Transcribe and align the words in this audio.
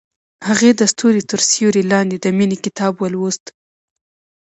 هغې 0.47 0.71
د 0.79 0.81
ستوري 0.91 1.21
تر 1.31 1.39
سیوري 1.51 1.83
لاندې 1.91 2.17
د 2.19 2.25
مینې 2.37 2.57
کتاب 2.65 2.93
ولوست. 2.97 3.45